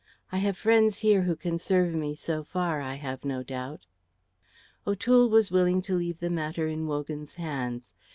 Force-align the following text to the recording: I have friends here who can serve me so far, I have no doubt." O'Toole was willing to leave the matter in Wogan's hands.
I 0.31 0.39
have 0.39 0.57
friends 0.57 0.97
here 1.01 1.21
who 1.25 1.35
can 1.35 1.59
serve 1.59 1.93
me 1.93 2.15
so 2.15 2.43
far, 2.43 2.81
I 2.81 2.95
have 2.95 3.23
no 3.23 3.43
doubt." 3.43 3.85
O'Toole 4.87 5.29
was 5.29 5.51
willing 5.51 5.79
to 5.83 5.93
leave 5.95 6.17
the 6.21 6.31
matter 6.31 6.65
in 6.67 6.87
Wogan's 6.87 7.35
hands. 7.35 7.93